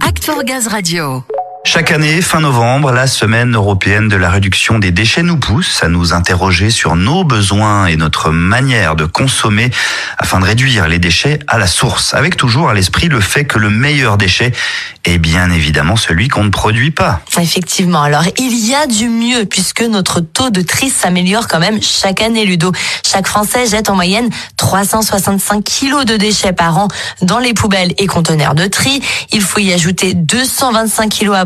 Act 0.00 0.24
for 0.24 0.42
Gaz 0.42 0.66
Radio. 0.72 1.35
Chaque 1.76 1.90
année, 1.90 2.22
fin 2.22 2.40
novembre, 2.40 2.90
la 2.90 3.06
semaine 3.06 3.54
européenne 3.54 4.08
de 4.08 4.16
la 4.16 4.30
réduction 4.30 4.78
des 4.78 4.92
déchets 4.92 5.22
nous 5.22 5.36
pousse 5.36 5.82
à 5.82 5.88
nous 5.88 6.14
interroger 6.14 6.70
sur 6.70 6.96
nos 6.96 7.22
besoins 7.22 7.84
et 7.84 7.96
notre 7.96 8.30
manière 8.30 8.96
de 8.96 9.04
consommer 9.04 9.70
afin 10.16 10.40
de 10.40 10.46
réduire 10.46 10.88
les 10.88 10.98
déchets 10.98 11.38
à 11.46 11.58
la 11.58 11.66
source, 11.66 12.14
avec 12.14 12.38
toujours 12.38 12.70
à 12.70 12.74
l'esprit 12.74 13.08
le 13.08 13.20
fait 13.20 13.44
que 13.44 13.58
le 13.58 13.68
meilleur 13.68 14.16
déchet 14.16 14.52
est 15.04 15.18
bien 15.18 15.50
évidemment 15.50 15.96
celui 15.96 16.28
qu'on 16.28 16.44
ne 16.44 16.48
produit 16.48 16.92
pas. 16.92 17.20
Effectivement, 17.38 18.02
alors 18.02 18.24
il 18.38 18.66
y 18.66 18.74
a 18.74 18.86
du 18.86 19.10
mieux 19.10 19.44
puisque 19.44 19.82
notre 19.82 20.20
taux 20.20 20.48
de 20.48 20.62
tri 20.62 20.88
s'améliore 20.88 21.46
quand 21.46 21.60
même 21.60 21.82
chaque 21.82 22.22
année, 22.22 22.46
Ludo. 22.46 22.72
Chaque 23.06 23.26
Français 23.26 23.66
jette 23.66 23.90
en 23.90 23.94
moyenne 23.94 24.30
365 24.56 25.62
kilos 25.62 26.06
de 26.06 26.16
déchets 26.16 26.54
par 26.54 26.78
an 26.78 26.88
dans 27.20 27.38
les 27.38 27.52
poubelles 27.52 27.92
et 27.98 28.06
conteneurs 28.06 28.54
de 28.54 28.66
tri. 28.66 29.02
Il 29.30 29.42
faut 29.42 29.60
y 29.60 29.74
ajouter 29.74 30.14
225 30.14 31.10
kilos 31.10 31.36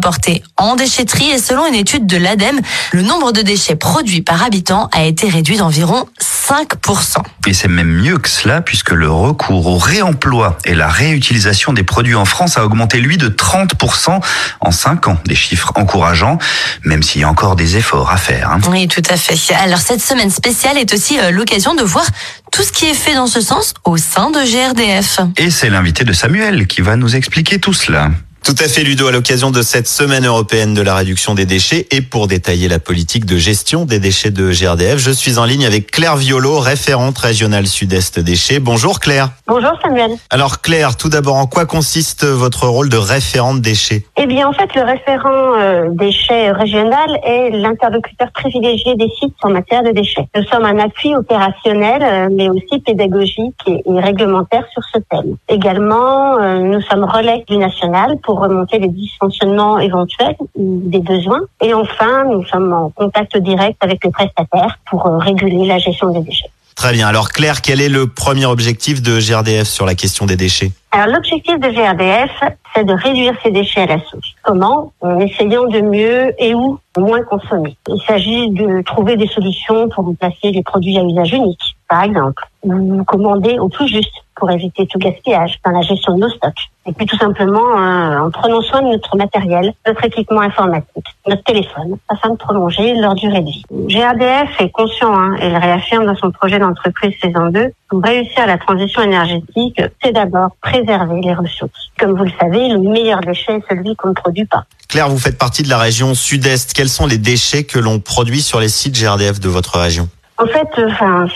en 0.56 0.76
déchetterie 0.76 1.30
et 1.30 1.38
selon 1.38 1.66
une 1.66 1.74
étude 1.74 2.06
de 2.06 2.16
l'ADEME, 2.16 2.60
le 2.92 3.02
nombre 3.02 3.32
de 3.32 3.42
déchets 3.42 3.76
produits 3.76 4.22
par 4.22 4.42
habitant 4.42 4.88
a 4.92 5.04
été 5.04 5.28
réduit 5.28 5.56
d'environ 5.56 6.06
5%. 6.20 7.22
Et 7.46 7.52
c'est 7.52 7.68
même 7.68 7.90
mieux 7.90 8.18
que 8.18 8.28
cela 8.28 8.60
puisque 8.60 8.90
le 8.90 9.10
recours 9.10 9.66
au 9.66 9.78
réemploi 9.78 10.58
et 10.64 10.74
la 10.74 10.88
réutilisation 10.88 11.72
des 11.72 11.82
produits 11.82 12.14
en 12.14 12.24
France 12.24 12.58
a 12.58 12.64
augmenté 12.64 13.00
lui 13.00 13.16
de 13.16 13.28
30% 13.28 14.20
en 14.60 14.70
5 14.70 15.08
ans. 15.08 15.18
Des 15.26 15.34
chiffres 15.34 15.72
encourageants, 15.76 16.38
même 16.84 17.02
s'il 17.02 17.20
y 17.20 17.24
a 17.24 17.28
encore 17.28 17.56
des 17.56 17.76
efforts 17.76 18.10
à 18.10 18.16
faire. 18.16 18.50
Hein. 18.50 18.60
Oui, 18.70 18.88
tout 18.88 19.02
à 19.08 19.16
fait. 19.16 19.54
Alors 19.54 19.78
cette 19.78 20.02
semaine 20.02 20.30
spéciale 20.30 20.76
est 20.78 20.92
aussi 20.92 21.18
euh, 21.18 21.30
l'occasion 21.30 21.74
de 21.74 21.82
voir 21.82 22.04
tout 22.52 22.62
ce 22.62 22.72
qui 22.72 22.86
est 22.86 22.94
fait 22.94 23.14
dans 23.14 23.26
ce 23.26 23.40
sens 23.40 23.74
au 23.84 23.96
sein 23.96 24.30
de 24.30 24.40
GRDF. 24.40 25.20
Et 25.36 25.50
c'est 25.50 25.70
l'invité 25.70 26.04
de 26.04 26.12
Samuel 26.12 26.66
qui 26.66 26.80
va 26.80 26.96
nous 26.96 27.16
expliquer 27.16 27.58
tout 27.58 27.72
cela. 27.72 28.10
Tout 28.42 28.54
à 28.58 28.68
fait, 28.68 28.82
Ludo, 28.82 29.06
à 29.06 29.12
l'occasion 29.12 29.50
de 29.50 29.60
cette 29.60 29.86
semaine 29.86 30.24
européenne 30.24 30.72
de 30.72 30.80
la 30.80 30.94
réduction 30.94 31.34
des 31.34 31.44
déchets 31.44 31.86
et 31.90 32.00
pour 32.00 32.26
détailler 32.26 32.68
la 32.68 32.78
politique 32.78 33.26
de 33.26 33.36
gestion 33.36 33.84
des 33.84 33.98
déchets 33.98 34.30
de 34.30 34.50
GRDF, 34.50 34.96
je 34.96 35.10
suis 35.10 35.38
en 35.38 35.44
ligne 35.44 35.66
avec 35.66 35.90
Claire 35.90 36.16
Violo, 36.16 36.58
référente 36.58 37.18
régionale 37.18 37.66
Sud-Est 37.66 38.18
déchets. 38.18 38.58
Bonjour 38.58 38.98
Claire. 38.98 39.28
Bonjour 39.46 39.72
Samuel. 39.82 40.12
Alors 40.30 40.62
Claire, 40.62 40.96
tout 40.96 41.10
d'abord, 41.10 41.36
en 41.36 41.46
quoi 41.46 41.66
consiste 41.66 42.24
votre 42.24 42.66
rôle 42.66 42.88
de 42.88 42.96
référente 42.96 43.60
déchets? 43.60 44.04
Eh 44.16 44.26
bien, 44.26 44.48
en 44.48 44.52
fait, 44.54 44.74
le 44.74 44.82
référent 44.84 45.54
euh, 45.58 45.88
déchets 45.90 46.50
régional 46.50 47.20
est 47.22 47.50
l'interlocuteur 47.50 48.32
privilégié 48.32 48.96
des 48.96 49.08
sites 49.20 49.34
en 49.42 49.50
matière 49.50 49.82
de 49.82 49.90
déchets. 49.90 50.28
Nous 50.34 50.44
sommes 50.44 50.64
un 50.64 50.78
appui 50.78 51.14
opérationnel, 51.14 52.02
euh, 52.02 52.28
mais 52.34 52.48
aussi 52.48 52.80
pédagogique 52.80 53.60
et, 53.66 53.82
et, 53.84 54.00
réglementaire 54.00 54.64
sur 54.72 54.82
ce 54.94 54.98
thème. 55.10 55.36
Également, 55.48 56.38
euh, 56.38 56.58
nous 56.58 56.80
sommes 56.80 57.04
relais 57.04 57.44
du 57.46 57.58
national 57.58 58.16
pour 58.22 58.29
remonter 58.38 58.78
les 58.78 58.88
dysfonctionnements 58.88 59.78
éventuels 59.78 60.36
ou 60.54 60.80
des 60.84 61.00
besoins. 61.00 61.40
Et 61.62 61.74
enfin, 61.74 62.24
nous 62.24 62.44
sommes 62.44 62.72
en 62.72 62.90
contact 62.90 63.36
direct 63.36 63.76
avec 63.80 64.04
les 64.04 64.10
prestataires 64.10 64.78
pour 64.88 65.06
euh, 65.06 65.18
réguler 65.18 65.66
la 65.66 65.78
gestion 65.78 66.10
des 66.10 66.20
déchets. 66.20 66.50
Très 66.80 66.92
bien. 66.92 67.08
Alors 67.08 67.28
Claire, 67.28 67.60
quel 67.60 67.80
est 67.80 67.90
le 67.90 68.06
premier 68.06 68.46
objectif 68.46 69.02
de 69.02 69.18
GRDF 69.18 69.68
sur 69.68 69.84
la 69.84 69.94
question 69.94 70.24
des 70.24 70.36
déchets? 70.36 70.72
Alors 70.92 71.14
l'objectif 71.14 71.58
de 71.60 71.68
GRDF, 71.68 72.30
c'est 72.74 72.84
de 72.84 72.94
réduire 72.94 73.34
ces 73.42 73.50
déchets 73.50 73.82
à 73.82 73.86
la 73.86 73.98
source. 74.00 74.34
Comment? 74.42 74.90
En 75.02 75.20
essayant 75.20 75.66
de 75.66 75.80
mieux 75.82 76.32
et 76.38 76.54
où 76.54 76.78
moins 76.96 77.22
consommer. 77.22 77.76
Il 77.86 78.00
s'agit 78.06 78.48
de 78.50 78.82
trouver 78.82 79.16
des 79.16 79.26
solutions 79.26 79.90
pour 79.90 80.06
remplacer 80.06 80.52
les 80.52 80.62
produits 80.62 80.96
à 80.98 81.02
usage 81.02 81.32
unique, 81.32 81.76
par 81.90 82.04
exemple, 82.04 82.44
ou 82.62 83.02
commander 83.04 83.58
au 83.58 83.68
plus 83.68 83.88
juste 83.88 84.14
pour 84.36 84.50
éviter 84.50 84.86
tout 84.86 84.98
gaspillage 84.98 85.58
dans 85.64 85.72
la 85.72 85.82
gestion 85.82 86.14
de 86.14 86.20
nos 86.20 86.28
stocks. 86.28 86.70
Et 86.86 86.92
puis 86.92 87.04
tout 87.04 87.18
simplement 87.18 87.76
euh, 87.76 88.20
en 88.20 88.30
prenant 88.30 88.62
soin 88.62 88.80
de 88.80 88.88
notre 88.88 89.16
matériel, 89.16 89.74
notre 89.86 90.04
équipement 90.04 90.40
informatique, 90.40 91.04
notre 91.26 91.42
téléphone, 91.42 91.96
afin 92.08 92.30
de 92.30 92.36
prolonger 92.36 92.94
leur 92.94 93.14
durée 93.16 93.40
de 93.40 93.50
vie. 93.50 93.64
GRDF 93.70 94.60
est 94.60 94.70
conscient 94.70 95.12
hein, 95.12 95.36
et 95.42 95.48
il 95.48 95.56
réaffirme 95.56 96.06
dans 96.06 96.14
son 96.14 96.30
projet 96.30 96.58
d'entreprise 96.60 97.12
saison 97.20 97.50
2 97.50 97.72
pour 97.90 98.02
réussir 98.02 98.46
la 98.46 98.56
transition 98.56 99.02
énergétique, 99.02 99.82
c'est 100.02 100.12
d'abord 100.12 100.50
préserver 100.62 101.20
les 101.22 101.34
ressources. 101.34 101.90
Comme 101.98 102.16
vous 102.16 102.24
le 102.24 102.32
savez, 102.40 102.68
le 102.68 102.78
meilleur 102.78 103.20
déchet 103.20 103.56
est 103.56 103.64
celui 103.68 103.96
qu'on 103.96 104.10
ne 104.10 104.14
produit 104.14 104.46
pas. 104.46 104.64
Claire, 104.88 105.08
vous 105.08 105.18
faites 105.18 105.38
partie 105.38 105.64
de 105.64 105.68
la 105.68 105.78
région 105.78 106.14
sud-est. 106.14 106.72
Quels 106.72 106.88
sont 106.88 107.06
les 107.06 107.18
déchets 107.18 107.64
que 107.64 107.80
l'on 107.80 107.98
produit 107.98 108.42
sur 108.42 108.60
les 108.60 108.68
sites 108.68 108.96
GRDF 108.96 109.40
de 109.40 109.48
votre 109.48 109.78
région? 109.78 110.08
En 110.40 110.46
fait, 110.46 110.68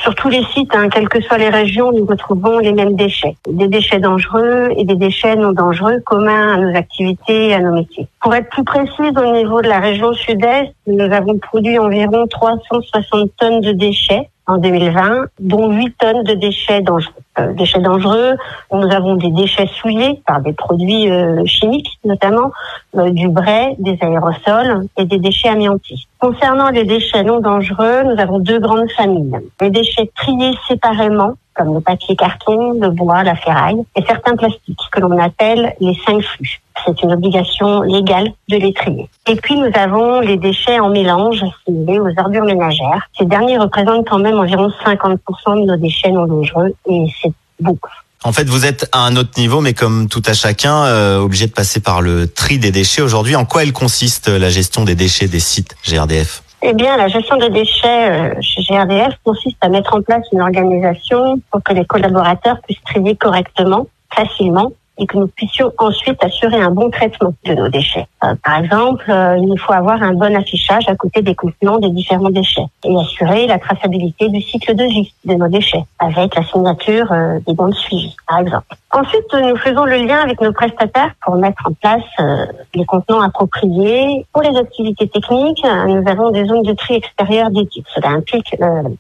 sur 0.02 0.14
tous 0.14 0.30
les 0.30 0.42
sites, 0.44 0.74
hein, 0.74 0.88
quelles 0.88 1.10
que 1.10 1.20
soient 1.20 1.36
les 1.36 1.50
régions, 1.50 1.92
nous 1.92 2.06
retrouvons 2.06 2.58
les 2.58 2.72
mêmes 2.72 2.96
déchets. 2.96 3.36
Des 3.46 3.68
déchets 3.68 4.00
dangereux 4.00 4.70
et 4.76 4.84
des 4.84 4.96
déchets 4.96 5.36
non 5.36 5.52
dangereux 5.52 6.00
communs 6.06 6.54
à 6.54 6.56
nos 6.56 6.74
activités 6.74 7.48
et 7.48 7.54
à 7.54 7.60
nos 7.60 7.74
métiers. 7.74 8.08
Pour 8.22 8.34
être 8.34 8.48
plus 8.48 8.64
précise, 8.64 9.12
au 9.16 9.32
niveau 9.32 9.60
de 9.60 9.68
la 9.68 9.78
région 9.78 10.14
sud-est, 10.14 10.72
nous 10.86 11.12
avons 11.12 11.38
produit 11.38 11.78
environ 11.78 12.26
360 12.26 13.30
tonnes 13.38 13.60
de 13.60 13.72
déchets 13.72 14.30
en 14.46 14.56
2020, 14.56 15.26
dont 15.38 15.70
8 15.70 15.96
tonnes 15.98 16.22
de 16.22 16.34
déchets 16.34 16.80
dangereux. 16.80 17.23
Euh, 17.38 17.52
déchets 17.52 17.80
dangereux, 17.80 18.34
nous 18.72 18.90
avons 18.92 19.16
des 19.16 19.30
déchets 19.30 19.66
souillés 19.66 20.22
par 20.26 20.40
des 20.40 20.52
produits 20.52 21.10
euh, 21.10 21.44
chimiques, 21.46 21.98
notamment 22.04 22.52
euh, 22.96 23.10
du 23.10 23.28
brai, 23.28 23.74
des 23.78 23.98
aérosols 24.00 24.86
et 24.96 25.04
des 25.04 25.18
déchets 25.18 25.48
amiantés. 25.48 25.96
Concernant 26.20 26.70
les 26.70 26.84
déchets 26.84 27.24
non 27.24 27.40
dangereux, 27.40 28.04
nous 28.04 28.20
avons 28.20 28.38
deux 28.38 28.60
grandes 28.60 28.90
familles. 28.92 29.36
Les 29.60 29.70
déchets 29.70 30.10
triés 30.14 30.54
séparément, 30.68 31.34
comme 31.54 31.74
le 31.74 31.80
papier 31.80 32.16
carton, 32.16 32.78
le 32.80 32.90
bois, 32.90 33.22
la 33.22 33.36
ferraille, 33.36 33.82
et 33.96 34.04
certains 34.06 34.36
plastiques, 34.36 34.78
que 34.92 35.00
l'on 35.00 35.18
appelle 35.18 35.74
les 35.80 35.96
cinq 36.06 36.22
flux. 36.22 36.60
C'est 36.84 37.02
une 37.02 37.12
obligation 37.12 37.82
légale 37.82 38.32
de 38.48 38.56
les 38.56 38.72
trier. 38.72 39.08
Et 39.28 39.36
puis 39.36 39.56
nous 39.56 39.70
avons 39.74 40.20
les 40.20 40.36
déchets 40.36 40.80
en 40.80 40.90
mélange 40.90 41.42
assimilés 41.42 42.00
aux 42.00 42.10
ordures 42.18 42.44
ménagères. 42.44 43.08
Ces 43.16 43.24
derniers 43.24 43.58
représentent 43.58 44.06
quand 44.08 44.18
même 44.18 44.38
environ 44.38 44.70
50% 44.84 45.16
de 45.60 45.66
nos 45.66 45.76
déchets 45.76 46.10
non 46.10 46.26
dangereux 46.26 46.74
et 46.86 47.06
c'est 47.22 47.32
beaucoup. 47.60 47.90
En 48.24 48.32
fait, 48.32 48.48
vous 48.48 48.64
êtes 48.64 48.88
à 48.92 49.00
un 49.00 49.16
autre 49.16 49.38
niveau, 49.38 49.60
mais 49.60 49.74
comme 49.74 50.08
tout 50.08 50.22
à 50.24 50.32
chacun, 50.32 50.84
euh, 50.84 51.18
obligé 51.18 51.46
de 51.46 51.52
passer 51.52 51.80
par 51.80 52.00
le 52.00 52.26
tri 52.26 52.58
des 52.58 52.70
déchets. 52.70 53.02
Aujourd'hui, 53.02 53.36
en 53.36 53.44
quoi 53.44 53.62
elle 53.62 53.74
consiste 53.74 54.28
la 54.28 54.48
gestion 54.48 54.84
des 54.84 54.94
déchets 54.94 55.28
des 55.28 55.40
sites 55.40 55.76
GRDF 55.86 56.43
eh 56.66 56.72
bien, 56.72 56.96
la 56.96 57.08
gestion 57.08 57.36
des 57.36 57.50
déchets 57.50 58.10
euh, 58.10 58.34
chez 58.40 58.62
GRDF 58.62 59.14
consiste 59.22 59.58
à 59.60 59.68
mettre 59.68 59.94
en 59.94 60.00
place 60.00 60.24
une 60.32 60.40
organisation 60.40 61.38
pour 61.50 61.62
que 61.62 61.74
les 61.74 61.84
collaborateurs 61.84 62.58
puissent 62.62 62.82
trier 62.86 63.16
correctement, 63.16 63.86
facilement 64.14 64.72
et 64.98 65.06
que 65.06 65.16
nous 65.16 65.26
puissions 65.28 65.72
ensuite 65.78 66.22
assurer 66.22 66.60
un 66.60 66.70
bon 66.70 66.90
traitement 66.90 67.34
de 67.44 67.54
nos 67.54 67.68
déchets. 67.68 68.06
Euh, 68.22 68.34
par 68.44 68.58
exemple, 68.58 69.04
euh, 69.08 69.36
il 69.38 69.58
faut 69.58 69.72
avoir 69.72 70.02
un 70.02 70.12
bon 70.12 70.34
affichage 70.36 70.88
à 70.88 70.94
côté 70.94 71.22
des 71.22 71.34
contenants 71.34 71.78
des 71.78 71.90
différents 71.90 72.30
déchets 72.30 72.66
et 72.84 72.96
assurer 72.96 73.46
la 73.46 73.58
traçabilité 73.58 74.28
du 74.28 74.40
cycle 74.40 74.74
de 74.74 74.84
vie 74.84 75.12
de 75.24 75.34
nos 75.34 75.48
déchets 75.48 75.84
avec 75.98 76.34
la 76.34 76.44
signature 76.44 77.10
euh, 77.10 77.38
des 77.46 77.54
bons 77.54 77.68
de 77.68 77.74
suivi, 77.74 78.14
par 78.28 78.40
exemple. 78.40 78.66
Ensuite, 78.92 79.32
nous 79.32 79.56
faisons 79.56 79.84
le 79.84 79.96
lien 79.96 80.18
avec 80.18 80.40
nos 80.40 80.52
prestataires 80.52 81.12
pour 81.24 81.34
mettre 81.34 81.66
en 81.66 81.72
place 81.72 82.38
les 82.74 82.84
contenants 82.84 83.22
appropriés. 83.22 84.24
Pour 84.32 84.42
les 84.42 84.56
activités 84.56 85.08
techniques, 85.08 85.64
nous 85.88 86.08
avons 86.08 86.30
des 86.30 86.44
zones 86.44 86.62
de 86.62 86.74
tri 86.74 86.94
extérieures 86.94 87.50
dédiées. 87.50 87.82
Cela 87.92 88.10
implique, 88.10 88.54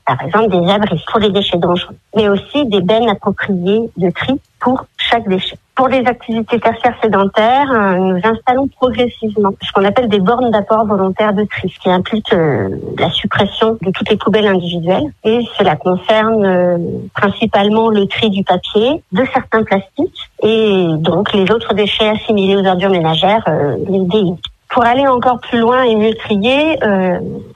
par 0.04 0.20
exemple, 0.20 0.48
des 0.48 0.68
abris 0.68 1.04
pour 1.08 1.20
les 1.20 1.30
déchets 1.30 1.58
dangereux, 1.58 1.94
mais 2.16 2.28
aussi 2.28 2.66
des 2.66 2.80
bennes 2.80 3.08
appropriées 3.08 3.88
de 3.96 4.10
tri 4.10 4.40
pour 4.58 4.84
chaque 4.96 5.28
déchet. 5.28 5.58
Pour 5.76 5.88
les 5.88 6.06
activités 6.06 6.60
tertiaires 6.60 6.94
sédentaires, 7.02 7.70
euh, 7.72 7.96
nous 7.96 8.20
installons 8.22 8.68
progressivement 8.68 9.50
ce 9.60 9.72
qu'on 9.72 9.84
appelle 9.84 10.08
des 10.08 10.20
bornes 10.20 10.52
d'apport 10.52 10.86
volontaire 10.86 11.32
de 11.32 11.42
tri, 11.42 11.68
ce 11.68 11.80
qui 11.80 11.90
implique 11.90 12.32
euh, 12.32 12.68
la 12.96 13.10
suppression 13.10 13.76
de 13.82 13.90
toutes 13.90 14.08
les 14.08 14.16
poubelles 14.16 14.46
individuelles. 14.46 15.12
Et 15.24 15.40
cela 15.58 15.74
concerne 15.74 16.44
euh, 16.44 16.78
principalement 17.14 17.88
le 17.88 18.06
tri 18.06 18.30
du 18.30 18.44
papier, 18.44 19.02
de 19.10 19.24
certains 19.32 19.64
plastiques 19.64 20.30
et 20.44 20.86
donc 20.98 21.32
les 21.32 21.50
autres 21.50 21.74
déchets 21.74 22.08
assimilés 22.08 22.54
aux 22.54 22.66
ordures 22.66 22.90
ménagères, 22.90 23.44
les 23.88 24.00
DI. 24.00 24.34
Pour 24.68 24.84
aller 24.84 25.08
encore 25.08 25.40
plus 25.40 25.58
loin 25.58 25.82
et 25.82 25.96
mieux 25.96 26.14
trier, 26.14 26.78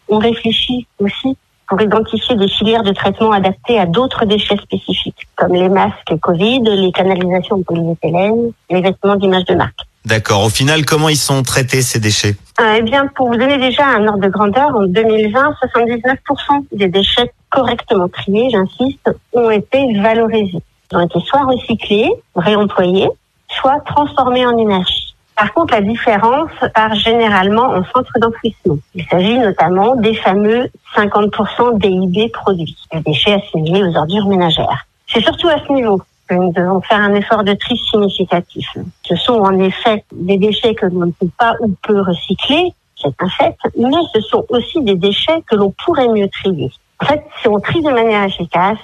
on 0.09 0.19
réfléchit 0.19 0.87
aussi 0.99 1.37
pour 1.69 1.81
identifier 1.81 2.35
des 2.37 2.49
filières 2.49 2.82
de 2.82 2.93
traitement 2.93 3.32
adaptées 3.32 3.79
à 3.79 3.87
d'autres 3.87 4.25
déchets 4.25 4.56
spécifiques, 4.56 5.29
comme 5.37 5.53
les 5.53 5.69
masques 5.69 6.17
Covid, 6.20 6.62
les 6.65 6.93
canalisations 6.93 7.56
en 7.56 7.62
polyéthylène, 7.62 8.53
les 8.70 8.81
vêtements 8.81 9.17
d'image 9.17 9.44
de 9.44 9.55
marque. 9.55 9.79
D'accord. 10.05 10.44
Au 10.44 10.49
final, 10.49 10.87
comment 10.87 11.11
ils 11.11 11.17
sont 11.17 11.43
traités 11.43 11.82
ces 11.82 12.00
déchets 12.00 12.37
euh, 12.61 12.76
Eh 12.79 12.82
bien, 12.82 13.09
pour 13.09 13.29
vous 13.29 13.37
donner 13.37 13.59
déjà 13.59 13.87
un 13.87 14.06
ordre 14.06 14.23
de 14.23 14.29
grandeur, 14.29 14.75
en 14.75 14.85
2020, 14.85 15.55
79% 15.76 16.65
des 16.73 16.88
déchets 16.88 17.31
correctement 17.50 18.09
triés, 18.09 18.49
j'insiste, 18.50 19.11
ont 19.35 19.50
été 19.50 20.00
valorisés. 20.00 20.62
Ils 20.91 20.97
ont 20.97 21.00
été 21.00 21.21
soit 21.21 21.44
recyclés, 21.44 22.11
réemployés, 22.35 23.09
soit 23.49 23.81
transformés 23.81 24.47
en 24.47 24.56
énergie. 24.56 25.08
Par 25.38 25.52
contre, 25.52 25.73
la 25.73 25.82
différence 25.82 26.50
part 26.75 26.96
généralement 26.96 27.69
en 27.69 27.85
centre 27.85 28.12
d'enfouissement. 28.19 28.76
Il 28.96 29.05
s'agit 29.05 29.38
notamment 29.38 29.94
des 29.94 30.14
fameux 30.14 30.69
50% 30.96 31.79
DIB 31.79 32.32
produits, 32.32 32.76
les 32.93 33.00
déchets 33.02 33.35
assimilés 33.35 33.85
aux 33.85 33.96
ordures 33.96 34.26
ménagères. 34.26 34.85
C'est 35.06 35.20
surtout 35.20 35.46
à 35.46 35.64
ce 35.64 35.73
niveau 35.73 36.02
que 36.26 36.35
nous 36.35 36.52
devons 36.52 36.81
faire 36.81 36.99
un 36.99 37.14
effort 37.14 37.44
de 37.44 37.55
tri 37.55 37.76
significatif. 37.76 38.67
Ce 39.05 39.14
sont 39.14 39.35
en 39.35 39.56
effet 39.61 40.05
des 40.12 40.38
déchets 40.38 40.75
que 40.75 40.87
l'on 40.87 41.06
ne 41.06 41.12
peut 41.12 41.31
pas 41.38 41.55
ou 41.61 41.73
peut 41.82 42.00
recycler, 42.00 42.73
c'est 43.00 43.14
un 43.20 43.29
fait, 43.29 43.56
mais 43.76 44.02
ce 44.12 44.20
sont 44.20 44.44
aussi 44.49 44.82
des 44.82 44.96
déchets 44.96 45.40
que 45.49 45.55
l'on 45.55 45.73
pourrait 45.85 46.08
mieux 46.08 46.29
trier. 46.29 46.73
En 47.00 47.06
fait, 47.06 47.25
si 47.40 47.46
on 47.46 47.61
trie 47.61 47.81
de 47.81 47.93
manière 47.93 48.25
efficace, 48.25 48.79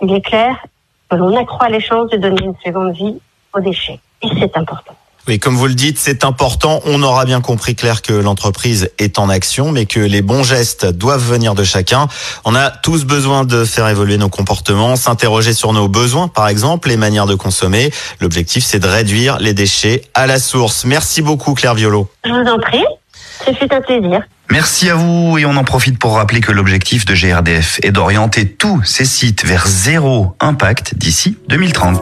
il 0.00 0.14
est 0.14 0.24
clair 0.24 0.56
que 1.10 1.16
l'on 1.16 1.36
accroît 1.36 1.68
les 1.68 1.80
chances 1.80 2.10
de 2.10 2.16
donner 2.16 2.44
une 2.44 2.56
seconde 2.64 2.92
vie 2.92 3.18
aux 3.52 3.60
déchets. 3.60 3.98
Et 4.22 4.28
c'est 4.38 4.56
important. 4.56 4.94
Oui, 5.28 5.40
comme 5.40 5.56
vous 5.56 5.66
le 5.66 5.74
dites, 5.74 5.98
c'est 5.98 6.24
important. 6.24 6.80
On 6.84 7.02
aura 7.02 7.24
bien 7.24 7.40
compris, 7.40 7.74
Claire, 7.74 8.00
que 8.00 8.12
l'entreprise 8.12 8.90
est 8.98 9.18
en 9.18 9.28
action, 9.28 9.72
mais 9.72 9.84
que 9.84 9.98
les 9.98 10.22
bons 10.22 10.44
gestes 10.44 10.86
doivent 10.86 11.24
venir 11.24 11.56
de 11.56 11.64
chacun. 11.64 12.06
On 12.44 12.54
a 12.54 12.70
tous 12.70 13.04
besoin 13.04 13.44
de 13.44 13.64
faire 13.64 13.88
évoluer 13.88 14.18
nos 14.18 14.28
comportements, 14.28 14.94
s'interroger 14.94 15.52
sur 15.52 15.72
nos 15.72 15.88
besoins, 15.88 16.28
par 16.28 16.46
exemple, 16.46 16.88
les 16.88 16.96
manières 16.96 17.26
de 17.26 17.34
consommer. 17.34 17.90
L'objectif, 18.20 18.64
c'est 18.64 18.78
de 18.78 18.86
réduire 18.86 19.38
les 19.40 19.52
déchets 19.52 20.02
à 20.14 20.28
la 20.28 20.38
source. 20.38 20.84
Merci 20.84 21.22
beaucoup, 21.22 21.54
Claire 21.54 21.74
Violo. 21.74 22.08
Je 22.24 22.30
vous 22.30 22.48
en 22.48 22.60
prie. 22.60 22.84
Ce 23.44 23.52
fut 23.52 23.72
un 23.72 23.80
plaisir. 23.80 24.20
Merci 24.50 24.88
à 24.88 24.94
vous 24.94 25.38
et 25.38 25.44
on 25.44 25.56
en 25.56 25.64
profite 25.64 25.98
pour 25.98 26.14
rappeler 26.14 26.40
que 26.40 26.52
l'objectif 26.52 27.04
de 27.04 27.14
GRDF 27.14 27.80
est 27.82 27.90
d'orienter 27.90 28.48
tous 28.48 28.80
ces 28.84 29.04
sites 29.04 29.44
vers 29.44 29.66
zéro 29.66 30.36
impact 30.38 30.94
d'ici 30.96 31.36
2030. 31.48 32.00